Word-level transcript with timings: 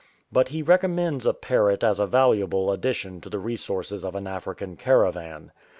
But 0.31 0.47
he 0.47 0.63
recommends 0.63 1.27
a 1.27 1.33
parrot 1.35 1.83
as 1.83 1.99
a 1.99 2.07
valuable 2.07 2.71
addition 2.71 3.21
to 3.21 3.29
the 3.29 3.37
resources 3.37 4.03
of 4.03 4.15
an 4.15 4.25
African 4.25 4.75
caravan. 4.75 5.51